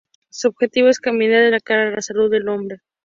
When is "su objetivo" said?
0.31-0.87